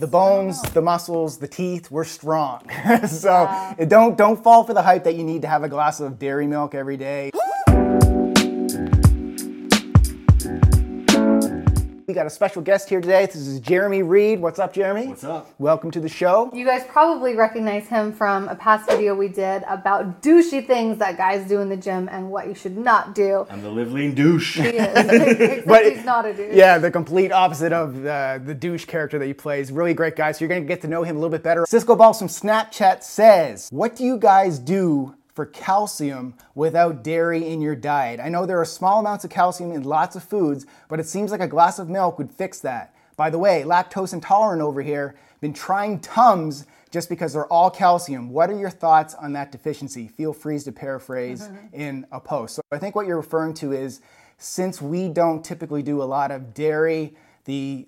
the 0.00 0.06
bones, 0.06 0.60
the 0.62 0.82
muscles, 0.82 1.38
the 1.38 1.48
teeth, 1.48 1.90
we're 1.90 2.04
strong. 2.04 2.68
so 3.08 3.74
don't 3.88 4.16
don't 4.16 4.42
fall 4.42 4.64
for 4.64 4.74
the 4.74 4.82
hype 4.82 5.04
that 5.04 5.14
you 5.14 5.24
need 5.24 5.42
to 5.42 5.48
have 5.48 5.62
a 5.62 5.68
glass 5.68 6.00
of 6.00 6.18
dairy 6.18 6.46
milk 6.46 6.74
every 6.74 6.96
day. 6.96 7.30
Got 12.16 12.26
a 12.26 12.30
special 12.30 12.62
guest 12.62 12.88
here 12.88 13.02
today. 13.02 13.26
This 13.26 13.36
is 13.36 13.60
Jeremy 13.60 14.02
Reed. 14.02 14.40
What's 14.40 14.58
up, 14.58 14.72
Jeremy? 14.72 15.08
What's 15.08 15.22
up? 15.22 15.50
Welcome 15.58 15.90
to 15.90 16.00
the 16.00 16.08
show. 16.08 16.50
You 16.54 16.64
guys 16.64 16.82
probably 16.88 17.34
recognize 17.34 17.88
him 17.88 18.10
from 18.10 18.48
a 18.48 18.54
past 18.56 18.88
video 18.88 19.14
we 19.14 19.28
did 19.28 19.64
about 19.68 20.22
douchey 20.22 20.66
things 20.66 20.96
that 20.96 21.18
guys 21.18 21.46
do 21.46 21.60
in 21.60 21.68
the 21.68 21.76
gym 21.76 22.08
and 22.10 22.30
what 22.30 22.46
you 22.46 22.54
should 22.54 22.78
not 22.78 23.14
do. 23.14 23.46
I'm 23.50 23.60
the 23.60 23.68
live 23.68 23.92
lean 23.92 24.14
douche. 24.14 24.56
He 24.56 24.62
is. 24.68 25.64
But- 25.66 25.92
he's 25.94 26.06
not 26.06 26.24
a 26.24 26.32
douche. 26.32 26.54
Yeah, 26.54 26.78
the 26.78 26.90
complete 26.90 27.32
opposite 27.32 27.74
of 27.74 28.06
uh, 28.06 28.38
the 28.38 28.54
douche 28.54 28.86
character 28.86 29.18
that 29.18 29.26
he 29.26 29.34
plays. 29.34 29.70
Really 29.70 29.92
great 29.92 30.16
guy. 30.16 30.32
So 30.32 30.42
you're 30.42 30.48
gonna 30.48 30.62
get 30.62 30.80
to 30.80 30.88
know 30.88 31.02
him 31.02 31.16
a 31.16 31.18
little 31.18 31.28
bit 31.28 31.42
better. 31.42 31.66
Cisco 31.68 31.96
Ball 31.96 32.14
from 32.14 32.28
Snapchat 32.28 33.02
says, 33.02 33.68
"What 33.70 33.94
do 33.94 34.04
you 34.04 34.16
guys 34.16 34.58
do 34.58 35.14
for 35.36 35.46
calcium 35.46 36.34
without 36.54 37.04
dairy 37.04 37.46
in 37.46 37.60
your 37.60 37.76
diet? 37.76 38.18
I 38.18 38.28
know 38.28 38.46
there 38.46 38.60
are 38.60 38.64
small 38.64 38.98
amounts 38.98 39.24
of 39.24 39.30
calcium 39.30 39.70
in 39.70 39.84
lots 39.84 40.16
of 40.16 40.24
foods, 40.24 40.66
but 40.88 40.98
it 40.98 41.06
seems 41.06 41.30
like 41.30 41.40
a 41.40 41.46
glass 41.46 41.78
of 41.78 41.88
milk 41.88 42.18
would 42.18 42.32
fix 42.32 42.58
that. 42.60 42.94
By 43.16 43.30
the 43.30 43.38
way, 43.38 43.62
lactose 43.64 44.12
intolerant 44.12 44.62
over 44.62 44.82
here. 44.82 45.14
Been 45.40 45.52
trying 45.52 46.00
Tums." 46.00 46.66
Just 46.92 47.08
because 47.10 47.32
they're 47.34 47.52
all 47.52 47.68
calcium. 47.68 48.30
What 48.30 48.48
are 48.48 48.56
your 48.56 48.70
thoughts 48.70 49.14
on 49.14 49.32
that 49.32 49.52
deficiency? 49.52 50.06
Feel 50.06 50.32
free 50.32 50.58
to 50.60 50.72
paraphrase 50.72 51.42
mm-hmm. 51.42 51.74
in 51.74 52.06
a 52.10 52.20
post. 52.20 52.54
So 52.54 52.62
I 52.72 52.78
think 52.78 52.94
what 52.94 53.06
you're 53.06 53.16
referring 53.18 53.54
to 53.54 53.72
is 53.72 54.00
since 54.38 54.80
we 54.80 55.08
don't 55.08 55.44
typically 55.44 55.82
do 55.82 56.00
a 56.00 56.04
lot 56.04 56.30
of 56.30 56.54
dairy, 56.54 57.14
the 57.44 57.86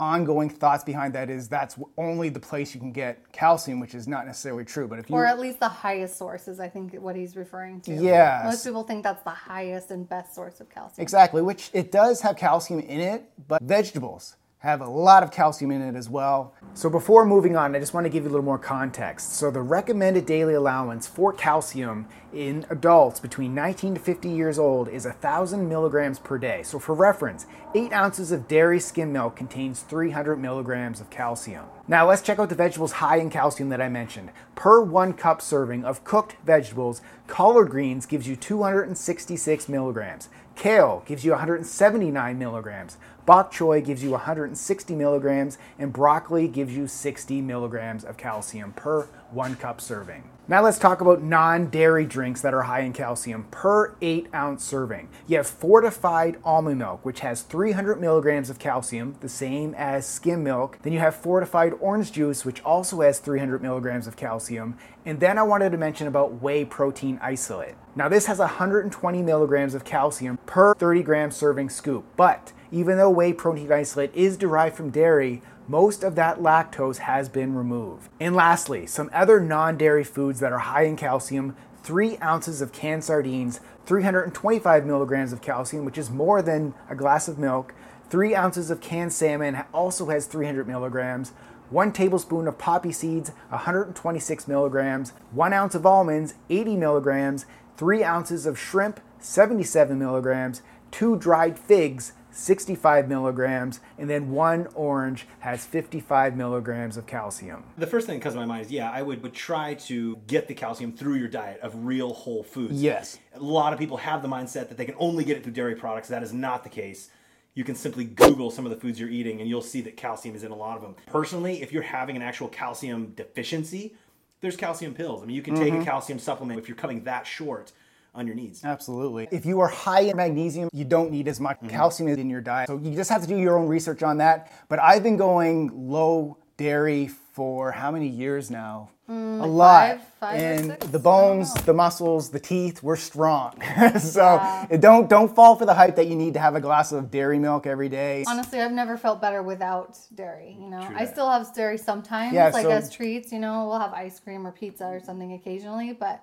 ongoing 0.00 0.48
thoughts 0.48 0.84
behind 0.84 1.12
that 1.14 1.28
is 1.28 1.48
that's 1.48 1.76
only 1.96 2.28
the 2.28 2.38
place 2.38 2.72
you 2.72 2.80
can 2.80 2.92
get 2.92 3.32
calcium, 3.32 3.80
which 3.80 3.94
is 3.96 4.06
not 4.06 4.26
necessarily 4.26 4.64
true. 4.64 4.86
But 4.86 5.00
if 5.00 5.10
you 5.10 5.16
Or 5.16 5.26
at 5.26 5.40
least 5.40 5.58
the 5.58 5.68
highest 5.68 6.16
source 6.16 6.46
is, 6.46 6.60
I 6.60 6.68
think, 6.68 6.94
what 6.94 7.16
he's 7.16 7.36
referring 7.36 7.80
to. 7.82 7.92
Yeah, 7.94 8.42
Most 8.44 8.64
people 8.64 8.84
think 8.84 9.02
that's 9.02 9.24
the 9.24 9.30
highest 9.30 9.90
and 9.90 10.08
best 10.08 10.34
source 10.36 10.60
of 10.60 10.70
calcium. 10.70 11.02
exactly, 11.02 11.42
which 11.42 11.70
it 11.72 11.90
does 11.90 12.20
have 12.20 12.36
calcium 12.36 12.78
in 12.78 13.00
it, 13.00 13.28
but 13.48 13.60
vegetables 13.62 14.36
have 14.60 14.80
a 14.80 14.88
lot 14.88 15.22
of 15.22 15.30
calcium 15.30 15.70
in 15.70 15.80
it 15.80 15.94
as 15.94 16.10
well. 16.10 16.52
So 16.74 16.90
before 16.90 17.24
moving 17.24 17.56
on, 17.56 17.76
I 17.76 17.78
just 17.78 17.94
want 17.94 18.06
to 18.06 18.10
give 18.10 18.24
you 18.24 18.30
a 18.30 18.32
little 18.32 18.44
more 18.44 18.58
context. 18.58 19.34
So 19.34 19.52
the 19.52 19.62
recommended 19.62 20.26
daily 20.26 20.54
allowance 20.54 21.06
for 21.06 21.32
calcium 21.32 22.08
in 22.32 22.66
adults 22.68 23.20
between 23.20 23.54
19 23.54 23.94
to 23.94 24.00
50 24.00 24.28
years 24.28 24.58
old 24.58 24.88
is 24.88 25.04
1,000 25.04 25.68
milligrams 25.68 26.18
per 26.18 26.38
day. 26.38 26.64
So 26.64 26.80
for 26.80 26.94
reference, 26.94 27.46
8 27.72 27.92
ounces 27.92 28.32
of 28.32 28.48
dairy 28.48 28.80
skim 28.80 29.12
milk 29.12 29.36
contains 29.36 29.82
300 29.82 30.36
milligrams 30.36 31.00
of 31.00 31.08
calcium. 31.08 31.66
Now 31.86 32.08
let's 32.08 32.22
check 32.22 32.40
out 32.40 32.48
the 32.48 32.54
vegetables 32.56 32.92
high 32.92 33.18
in 33.18 33.30
calcium 33.30 33.68
that 33.68 33.80
I 33.80 33.88
mentioned. 33.88 34.30
Per 34.56 34.82
one 34.82 35.12
cup 35.12 35.40
serving 35.40 35.84
of 35.84 36.02
cooked 36.02 36.34
vegetables, 36.44 37.00
collard 37.28 37.70
greens 37.70 38.06
gives 38.06 38.26
you 38.26 38.34
266 38.34 39.68
milligrams. 39.68 40.28
Kale 40.56 41.04
gives 41.06 41.24
you 41.24 41.30
179 41.30 42.36
milligrams. 42.36 42.96
Bok 43.28 43.52
choy 43.52 43.84
gives 43.84 44.02
you 44.02 44.12
160 44.12 44.94
milligrams, 44.94 45.58
and 45.78 45.92
broccoli 45.92 46.48
gives 46.48 46.74
you 46.74 46.86
60 46.86 47.42
milligrams 47.42 48.02
of 48.02 48.16
calcium 48.16 48.72
per 48.72 49.02
one 49.30 49.54
cup 49.54 49.82
serving. 49.82 50.30
Now 50.48 50.62
let's 50.62 50.78
talk 50.78 51.02
about 51.02 51.22
non-dairy 51.22 52.06
drinks 52.06 52.40
that 52.40 52.54
are 52.54 52.62
high 52.62 52.80
in 52.80 52.94
calcium 52.94 53.44
per 53.50 53.94
eight 54.00 54.28
ounce 54.34 54.64
serving. 54.64 55.10
You 55.26 55.36
have 55.36 55.46
fortified 55.46 56.38
almond 56.42 56.78
milk, 56.78 57.04
which 57.04 57.20
has 57.20 57.42
300 57.42 58.00
milligrams 58.00 58.48
of 58.48 58.58
calcium, 58.58 59.16
the 59.20 59.28
same 59.28 59.74
as 59.74 60.06
skim 60.06 60.42
milk. 60.42 60.78
Then 60.80 60.94
you 60.94 61.00
have 61.00 61.14
fortified 61.14 61.74
orange 61.80 62.12
juice, 62.12 62.46
which 62.46 62.62
also 62.62 63.02
has 63.02 63.18
300 63.18 63.60
milligrams 63.60 64.06
of 64.06 64.16
calcium. 64.16 64.78
And 65.04 65.20
then 65.20 65.36
I 65.36 65.42
wanted 65.42 65.72
to 65.72 65.76
mention 65.76 66.06
about 66.06 66.40
whey 66.40 66.64
protein 66.64 67.18
isolate. 67.20 67.74
Now 67.94 68.08
this 68.08 68.24
has 68.24 68.38
120 68.38 69.22
milligrams 69.22 69.74
of 69.74 69.84
calcium 69.84 70.38
per 70.46 70.74
30 70.76 71.02
gram 71.02 71.30
serving 71.30 71.68
scoop, 71.68 72.06
but 72.16 72.54
even 72.70 72.96
though 72.96 73.10
whey 73.10 73.32
protein 73.32 73.72
isolate 73.72 74.14
is 74.14 74.36
derived 74.36 74.76
from 74.76 74.90
dairy, 74.90 75.42
most 75.66 76.02
of 76.02 76.14
that 76.14 76.40
lactose 76.40 76.98
has 76.98 77.28
been 77.28 77.54
removed. 77.54 78.08
And 78.18 78.34
lastly, 78.34 78.86
some 78.86 79.10
other 79.12 79.40
non 79.40 79.76
dairy 79.76 80.04
foods 80.04 80.40
that 80.40 80.52
are 80.52 80.58
high 80.58 80.84
in 80.84 80.96
calcium 80.96 81.54
three 81.82 82.18
ounces 82.18 82.60
of 82.60 82.70
canned 82.70 83.02
sardines, 83.02 83.60
325 83.86 84.84
milligrams 84.84 85.32
of 85.32 85.40
calcium, 85.40 85.86
which 85.86 85.96
is 85.96 86.10
more 86.10 86.42
than 86.42 86.74
a 86.90 86.94
glass 86.94 87.28
of 87.28 87.38
milk, 87.38 87.72
three 88.10 88.34
ounces 88.34 88.70
of 88.70 88.82
canned 88.82 89.12
salmon 89.12 89.64
also 89.72 90.10
has 90.10 90.26
300 90.26 90.68
milligrams. 90.68 91.32
One 91.70 91.92
tablespoon 91.92 92.46
of 92.46 92.58
poppy 92.58 92.92
seeds, 92.92 93.30
126 93.48 94.48
milligrams. 94.48 95.12
One 95.30 95.52
ounce 95.52 95.74
of 95.74 95.86
almonds, 95.86 96.34
80 96.50 96.76
milligrams. 96.76 97.46
Three 97.76 98.04
ounces 98.04 98.44
of 98.44 98.58
shrimp, 98.58 99.00
77 99.20 99.98
milligrams. 99.98 100.62
Two 100.90 101.16
dried 101.16 101.58
figs, 101.58 102.12
65 102.38 103.08
milligrams, 103.08 103.80
and 103.98 104.08
then 104.08 104.30
one 104.30 104.68
orange 104.74 105.26
has 105.40 105.66
55 105.66 106.36
milligrams 106.36 106.96
of 106.96 107.06
calcium. 107.06 107.64
The 107.76 107.86
first 107.86 108.06
thing 108.06 108.18
that 108.18 108.22
comes 108.22 108.34
to 108.34 108.40
my 108.40 108.46
mind 108.46 108.66
is 108.66 108.70
yeah, 108.70 108.90
I 108.90 109.02
would, 109.02 109.22
would 109.22 109.34
try 109.34 109.74
to 109.74 110.16
get 110.28 110.46
the 110.46 110.54
calcium 110.54 110.92
through 110.92 111.14
your 111.14 111.28
diet 111.28 111.60
of 111.60 111.84
real 111.84 112.12
whole 112.12 112.44
foods. 112.44 112.80
Yes. 112.80 113.18
A 113.34 113.40
lot 113.40 113.72
of 113.72 113.78
people 113.78 113.96
have 113.96 114.22
the 114.22 114.28
mindset 114.28 114.68
that 114.68 114.76
they 114.76 114.84
can 114.84 114.94
only 114.98 115.24
get 115.24 115.36
it 115.36 115.42
through 115.42 115.52
dairy 115.52 115.74
products. 115.74 116.08
That 116.08 116.22
is 116.22 116.32
not 116.32 116.62
the 116.62 116.70
case. 116.70 117.10
You 117.54 117.64
can 117.64 117.74
simply 117.74 118.04
Google 118.04 118.52
some 118.52 118.64
of 118.64 118.70
the 118.70 118.76
foods 118.76 119.00
you're 119.00 119.08
eating 119.08 119.40
and 119.40 119.50
you'll 119.50 119.60
see 119.60 119.80
that 119.80 119.96
calcium 119.96 120.36
is 120.36 120.44
in 120.44 120.52
a 120.52 120.56
lot 120.56 120.76
of 120.76 120.82
them. 120.82 120.94
Personally, 121.06 121.60
if 121.60 121.72
you're 121.72 121.82
having 121.82 122.14
an 122.14 122.22
actual 122.22 122.46
calcium 122.46 123.14
deficiency, 123.16 123.96
there's 124.40 124.56
calcium 124.56 124.94
pills. 124.94 125.22
I 125.22 125.26
mean, 125.26 125.34
you 125.34 125.42
can 125.42 125.56
take 125.56 125.72
a 125.72 125.76
mm-hmm. 125.76 125.84
calcium 125.84 126.20
supplement 126.20 126.60
if 126.60 126.68
you're 126.68 126.76
coming 126.76 127.02
that 127.04 127.26
short 127.26 127.72
on 128.18 128.26
your 128.26 128.36
needs. 128.36 128.64
Absolutely. 128.64 129.28
If 129.30 129.46
you 129.46 129.60
are 129.60 129.68
high 129.68 130.00
in 130.00 130.16
magnesium, 130.16 130.68
you 130.72 130.84
don't 130.84 131.10
need 131.10 131.28
as 131.28 131.40
much 131.40 131.58
mm-hmm. 131.58 131.68
calcium 131.68 132.08
in 132.08 132.28
your 132.28 132.40
diet. 132.40 132.68
So 132.68 132.78
you 132.78 132.94
just 132.94 133.10
have 133.10 133.22
to 133.22 133.28
do 133.28 133.36
your 133.36 133.56
own 133.58 133.68
research 133.68 134.02
on 134.02 134.18
that. 134.18 134.52
But 134.68 134.80
I've 134.80 135.02
been 135.02 135.16
going 135.16 135.88
low 135.88 136.36
dairy 136.56 137.06
for 137.06 137.70
how 137.70 137.92
many 137.92 138.08
years 138.08 138.50
now? 138.50 138.90
Mm, 139.08 139.40
a 139.40 139.46
lot. 139.46 139.90
five- 139.90 140.08
five 140.18 140.34
or 140.34 140.44
and 140.44 140.66
six? 140.72 140.86
the 140.88 140.98
bones, 140.98 141.54
the 141.54 141.72
muscles, 141.72 142.30
the 142.30 142.40
teeth, 142.40 142.82
we're 142.82 142.96
strong. 142.96 143.62
so 144.00 144.66
don't 144.80 145.08
don't 145.08 145.34
fall 145.34 145.54
for 145.54 145.64
the 145.64 145.72
hype 145.72 145.94
that 145.94 146.08
you 146.08 146.16
need 146.16 146.34
to 146.34 146.40
have 146.40 146.56
a 146.56 146.60
glass 146.60 146.90
of 146.90 147.10
dairy 147.10 147.38
milk 147.38 147.66
every 147.66 147.88
day. 147.88 148.24
Honestly, 148.26 148.60
I've 148.60 148.72
never 148.72 148.98
felt 148.98 149.20
better 149.20 149.40
without 149.42 149.96
dairy. 150.14 150.56
You 150.60 150.68
know, 150.68 150.80
I 150.80 151.04
that. 151.04 151.12
still 151.12 151.30
have 151.30 151.54
dairy 151.54 151.78
sometimes, 151.78 152.34
Yeah, 152.34 152.48
like 152.48 152.64
so- 152.64 152.70
as 152.70 152.92
treats. 152.92 153.32
You 153.32 153.38
know, 153.38 153.68
we'll 153.68 153.78
have 153.78 153.92
ice 153.92 154.18
cream 154.18 154.44
or 154.44 154.50
pizza 154.50 154.86
or 154.86 154.98
something 155.00 155.32
occasionally, 155.32 155.92
but 155.92 156.20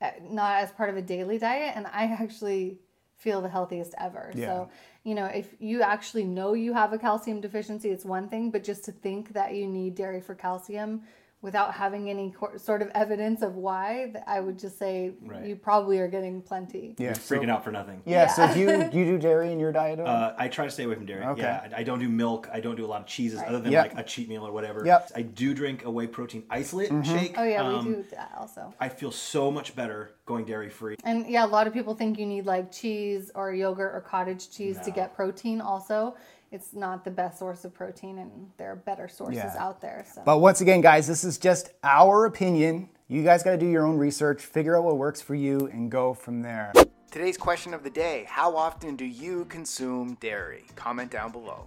Uh, 0.00 0.10
not 0.22 0.62
as 0.62 0.70
part 0.70 0.90
of 0.90 0.96
a 0.96 1.02
daily 1.02 1.38
diet. 1.38 1.72
And 1.74 1.86
I 1.86 2.04
actually 2.04 2.78
feel 3.16 3.40
the 3.40 3.48
healthiest 3.48 3.94
ever. 3.98 4.32
Yeah. 4.34 4.46
So, 4.46 4.70
you 5.02 5.14
know, 5.14 5.26
if 5.26 5.54
you 5.58 5.82
actually 5.82 6.24
know 6.24 6.54
you 6.54 6.72
have 6.72 6.92
a 6.92 6.98
calcium 6.98 7.40
deficiency, 7.40 7.90
it's 7.90 8.04
one 8.04 8.28
thing, 8.28 8.50
but 8.50 8.62
just 8.62 8.84
to 8.84 8.92
think 8.92 9.32
that 9.32 9.54
you 9.54 9.66
need 9.66 9.96
dairy 9.96 10.20
for 10.20 10.34
calcium 10.34 11.02
without 11.40 11.72
having 11.72 12.10
any 12.10 12.32
co- 12.36 12.56
sort 12.56 12.82
of 12.82 12.88
evidence 12.94 13.42
of 13.42 13.54
why, 13.54 14.12
I 14.26 14.40
would 14.40 14.58
just 14.58 14.76
say 14.78 15.12
Right. 15.24 15.44
you 15.46 15.54
probably 15.56 15.98
are 16.00 16.08
getting 16.08 16.42
plenty. 16.42 16.96
yeah. 16.98 17.12
Freaking 17.12 17.48
out 17.48 17.62
for 17.62 17.70
nothing. 17.70 18.02
Yeah, 18.04 18.26
so 18.26 18.52
do 18.52 18.58
you 18.58 18.66
do 18.90 18.98
you 18.98 19.04
do 19.04 19.18
dairy 19.18 19.52
in 19.52 19.60
your 19.60 19.70
diet? 19.72 20.00
at 20.00 20.06
all? 20.06 20.14
Uh, 20.24 20.34
I 20.36 20.48
try 20.48 20.64
to 20.64 20.70
stay 20.70 20.84
away 20.84 20.96
from 20.96 21.06
dairy. 21.06 21.24
Okay. 21.24 21.42
Yeah, 21.42 21.68
I 21.76 21.80
I 21.80 21.82
don't 21.84 22.00
do 22.00 22.08
milk. 22.08 22.48
I 22.52 22.60
don't 22.60 22.74
do 22.76 22.84
a 22.84 22.90
lot 22.94 23.00
of 23.00 23.06
cheeses 23.06 23.40
other 23.46 23.60
than 23.60 23.70
Yep. 23.72 23.88
like 23.94 23.98
a 23.98 24.08
cheat 24.08 24.28
meal 24.28 24.46
or 24.46 24.52
whatever. 24.52 24.84
Yep. 24.84 25.12
I 25.14 25.22
do 25.22 25.54
drink 25.54 25.84
a 25.84 25.90
whey 25.90 26.06
protein 26.08 26.42
isolate 26.50 26.90
shake. 27.04 27.34
Oh 27.38 27.44
yeah, 27.44 27.62
Um, 27.62 27.86
we 27.86 27.94
do 27.94 28.02
that 28.10 28.32
also. 28.36 28.74
I 28.80 28.88
feel 28.88 29.12
so 29.12 29.50
much 29.50 29.76
better 29.76 30.10
going 30.26 30.44
dairy 30.44 30.68
free. 30.70 30.96
And 31.04 31.26
yeah, 31.28 31.44
a 31.44 31.46
lot 31.46 31.66
of 31.68 31.72
people 31.72 31.94
think 31.94 32.18
you 32.18 32.26
need 32.26 32.46
like 32.46 32.72
cheese 32.72 33.30
or 33.34 33.52
yogurt 33.54 33.94
or 33.94 34.00
cottage 34.00 34.50
cheese 34.50 34.78
to 34.80 34.90
get 34.90 35.14
protein 35.14 35.60
also. 35.60 36.16
It's 36.50 36.72
not 36.72 37.04
the 37.04 37.10
best 37.10 37.38
source 37.38 37.64
of 37.64 37.74
protein 37.74 38.18
and 38.18 38.30
there 38.56 38.72
are 38.72 38.76
better 38.76 39.06
sources 39.06 39.36
Yeah. 39.36 39.54
out 39.58 39.80
there. 39.80 40.04
So 40.14 40.22
But 40.24 40.38
once 40.38 40.60
again, 40.60 40.80
guys, 40.80 41.06
this 41.06 41.22
is 41.24 41.36
just 41.36 41.70
our 41.84 42.24
opinion. 42.24 42.88
You 43.06 43.22
guys 43.22 43.42
got 43.42 43.50
to 43.52 43.58
do 43.58 43.66
your 43.66 43.86
own 43.86 43.98
research, 43.98 44.42
figure 44.44 44.76
out 44.76 44.84
what 44.84 44.96
works 44.96 45.20
for 45.20 45.34
you, 45.34 45.66
and 45.72 45.90
go 45.90 46.14
from 46.14 46.42
there. 46.42 46.72
Today's 47.10 47.36
question 47.38 47.72
of 47.74 47.82
the 47.82 47.90
day 47.90 48.26
How 48.28 48.56
often 48.56 48.96
do 48.96 49.04
you 49.04 49.44
consume 49.46 50.14
dairy? 50.20 50.64
Comment 50.76 51.10
down 51.10 51.32
below. 51.32 51.66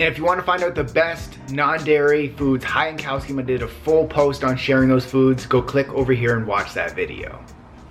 And 0.00 0.02
if 0.02 0.16
you 0.16 0.24
want 0.24 0.38
to 0.38 0.44
find 0.46 0.62
out 0.62 0.74
the 0.74 0.84
best 0.84 1.38
non 1.50 1.82
dairy 1.84 2.28
foods 2.28 2.64
high 2.64 2.88
in 2.88 2.96
calcium, 2.96 3.38
I 3.38 3.42
did 3.42 3.62
a 3.62 3.68
full 3.68 4.06
post 4.06 4.44
on 4.44 4.56
sharing 4.56 4.88
those 4.88 5.04
foods. 5.04 5.44
Go 5.46 5.60
click 5.60 5.88
over 5.90 6.12
here 6.12 6.36
and 6.36 6.46
watch 6.46 6.72
that 6.74 6.94
video. 6.94 7.44